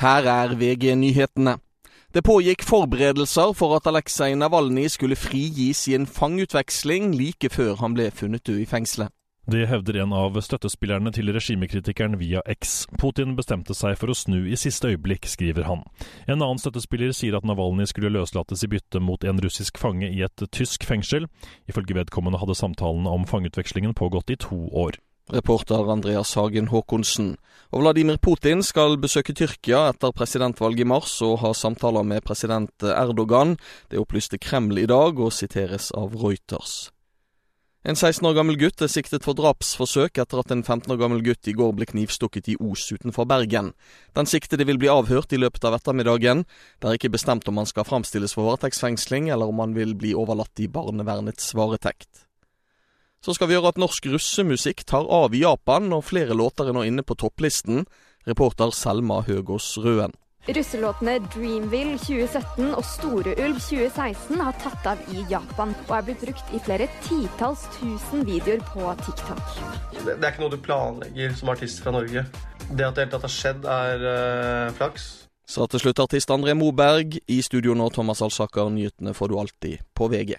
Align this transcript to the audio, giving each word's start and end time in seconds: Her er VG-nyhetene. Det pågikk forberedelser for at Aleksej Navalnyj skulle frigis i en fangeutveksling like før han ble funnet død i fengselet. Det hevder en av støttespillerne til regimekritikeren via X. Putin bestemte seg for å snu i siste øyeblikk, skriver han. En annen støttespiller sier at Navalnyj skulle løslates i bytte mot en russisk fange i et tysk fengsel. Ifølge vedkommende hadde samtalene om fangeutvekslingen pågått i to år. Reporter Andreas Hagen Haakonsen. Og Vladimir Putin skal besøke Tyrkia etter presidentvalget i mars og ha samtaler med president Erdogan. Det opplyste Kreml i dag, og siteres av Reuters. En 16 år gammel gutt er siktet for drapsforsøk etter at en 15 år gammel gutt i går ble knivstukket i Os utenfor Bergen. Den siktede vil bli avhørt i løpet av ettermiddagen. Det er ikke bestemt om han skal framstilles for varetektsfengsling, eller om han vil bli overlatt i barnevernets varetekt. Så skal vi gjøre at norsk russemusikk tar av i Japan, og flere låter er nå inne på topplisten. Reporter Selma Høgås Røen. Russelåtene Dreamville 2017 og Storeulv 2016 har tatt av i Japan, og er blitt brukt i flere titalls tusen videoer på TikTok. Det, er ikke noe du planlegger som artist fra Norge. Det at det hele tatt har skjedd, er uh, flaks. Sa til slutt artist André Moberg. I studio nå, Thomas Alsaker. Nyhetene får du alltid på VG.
Her 0.00 0.24
er 0.24 0.54
VG-nyhetene. 0.56 1.58
Det 2.14 2.22
pågikk 2.24 2.62
forberedelser 2.64 3.52
for 3.52 3.76
at 3.76 3.86
Aleksej 3.86 4.32
Navalnyj 4.34 4.88
skulle 4.94 5.16
frigis 5.16 5.82
i 5.88 5.94
en 5.94 6.06
fangeutveksling 6.08 7.10
like 7.12 7.50
før 7.52 7.76
han 7.82 7.92
ble 7.94 8.06
funnet 8.10 8.46
død 8.46 8.62
i 8.62 8.64
fengselet. 8.70 9.12
Det 9.50 9.66
hevder 9.68 9.98
en 10.00 10.14
av 10.16 10.38
støttespillerne 10.40 11.12
til 11.12 11.28
regimekritikeren 11.36 12.16
via 12.16 12.40
X. 12.48 12.86
Putin 12.96 13.36
bestemte 13.36 13.76
seg 13.76 13.98
for 14.00 14.08
å 14.08 14.16
snu 14.16 14.38
i 14.48 14.56
siste 14.56 14.88
øyeblikk, 14.88 15.28
skriver 15.28 15.68
han. 15.68 15.84
En 16.24 16.38
annen 16.38 16.62
støttespiller 16.62 17.12
sier 17.12 17.36
at 17.36 17.44
Navalnyj 17.44 17.92
skulle 17.92 18.14
løslates 18.14 18.64
i 18.64 18.72
bytte 18.72 19.04
mot 19.04 19.20
en 19.20 19.44
russisk 19.44 19.76
fange 19.82 20.08
i 20.08 20.24
et 20.24 20.48
tysk 20.48 20.88
fengsel. 20.88 21.28
Ifølge 21.68 22.00
vedkommende 22.00 22.40
hadde 22.40 22.56
samtalene 22.56 23.12
om 23.12 23.28
fangeutvekslingen 23.28 23.92
pågått 23.92 24.32
i 24.32 24.40
to 24.48 24.64
år. 24.72 24.96
Reporter 25.30 25.90
Andreas 25.92 26.34
Hagen 26.34 26.68
Haakonsen. 26.72 27.36
Og 27.70 27.84
Vladimir 27.84 28.18
Putin 28.18 28.64
skal 28.66 28.96
besøke 28.98 29.34
Tyrkia 29.36 29.84
etter 29.92 30.10
presidentvalget 30.10 30.82
i 30.82 30.88
mars 30.90 31.12
og 31.22 31.38
ha 31.44 31.52
samtaler 31.54 32.02
med 32.02 32.24
president 32.26 32.82
Erdogan. 32.82 33.54
Det 33.90 34.00
opplyste 34.00 34.40
Kreml 34.42 34.80
i 34.82 34.88
dag, 34.90 35.20
og 35.20 35.30
siteres 35.32 35.92
av 35.94 36.16
Reuters. 36.18 36.90
En 37.80 37.96
16 37.96 38.26
år 38.28 38.34
gammel 38.36 38.58
gutt 38.60 38.82
er 38.84 38.90
siktet 38.92 39.24
for 39.24 39.38
drapsforsøk 39.38 40.18
etter 40.20 40.42
at 40.42 40.50
en 40.52 40.60
15 40.60 40.90
år 40.92 40.98
gammel 41.00 41.22
gutt 41.24 41.48
i 41.48 41.54
går 41.56 41.70
ble 41.78 41.86
knivstukket 41.88 42.50
i 42.52 42.56
Os 42.60 42.90
utenfor 42.92 43.24
Bergen. 43.30 43.70
Den 44.18 44.28
siktede 44.28 44.66
vil 44.68 44.82
bli 44.82 44.90
avhørt 44.92 45.32
i 45.32 45.40
løpet 45.40 45.64
av 45.64 45.78
ettermiddagen. 45.78 46.42
Det 46.76 46.90
er 46.90 46.98
ikke 46.98 47.14
bestemt 47.14 47.48
om 47.48 47.62
han 47.62 47.70
skal 47.70 47.88
framstilles 47.88 48.36
for 48.36 48.50
varetektsfengsling, 48.50 49.30
eller 49.30 49.48
om 49.48 49.62
han 49.64 49.72
vil 49.78 49.94
bli 49.96 50.12
overlatt 50.12 50.60
i 50.60 50.68
barnevernets 50.68 51.54
varetekt. 51.56 52.26
Så 53.20 53.34
skal 53.36 53.50
vi 53.50 53.52
gjøre 53.58 53.74
at 53.74 53.80
norsk 53.80 54.06
russemusikk 54.14 54.86
tar 54.88 55.04
av 55.12 55.34
i 55.36 55.42
Japan, 55.42 55.90
og 55.92 56.06
flere 56.08 56.32
låter 56.32 56.70
er 56.70 56.76
nå 56.76 56.86
inne 56.88 57.04
på 57.04 57.18
topplisten. 57.20 57.84
Reporter 58.24 58.72
Selma 58.72 59.20
Høgås 59.26 59.74
Røen. 59.84 60.16
Russelåtene 60.48 61.18
Dreamville 61.28 61.98
2017 62.00 62.70
og 62.72 62.80
Storeulv 62.88 63.60
2016 63.60 64.40
har 64.40 64.56
tatt 64.64 64.88
av 64.94 65.04
i 65.12 65.26
Japan, 65.28 65.76
og 65.90 65.94
er 65.98 66.08
blitt 66.08 66.24
brukt 66.24 66.56
i 66.56 66.62
flere 66.64 66.88
titalls 67.04 67.66
tusen 67.76 68.24
videoer 68.24 68.64
på 68.72 68.88
TikTok. 69.04 69.44
Det, 70.00 70.16
er 70.16 70.30
ikke 70.32 70.46
noe 70.46 70.54
du 70.56 70.60
planlegger 70.64 71.36
som 71.36 71.52
artist 71.52 71.84
fra 71.84 71.92
Norge. 71.92 72.24
Det 72.70 72.88
at 72.88 72.96
det 72.96 73.04
hele 73.04 73.12
tatt 73.18 73.28
har 73.28 73.36
skjedd, 73.36 73.68
er 73.68 74.06
uh, 74.08 74.76
flaks. 74.80 75.10
Sa 75.44 75.68
til 75.68 75.84
slutt 75.84 76.00
artist 76.08 76.32
André 76.32 76.56
Moberg. 76.56 77.20
I 77.28 77.42
studio 77.44 77.76
nå, 77.76 77.92
Thomas 77.92 78.24
Alsaker. 78.24 78.72
Nyhetene 78.72 79.12
får 79.12 79.28
du 79.28 79.42
alltid 79.44 79.90
på 79.92 80.08
VG. 80.08 80.38